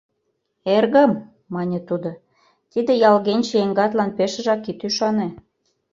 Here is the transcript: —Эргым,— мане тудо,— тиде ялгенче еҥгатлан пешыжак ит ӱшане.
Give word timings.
—Эргым,— 0.75 1.11
мане 1.53 1.79
тудо,— 1.89 2.11
тиде 2.71 2.93
ялгенче 3.09 3.55
еҥгатлан 3.63 4.11
пешыжак 4.17 4.67
ит 4.71 4.79
ӱшане. 4.87 5.27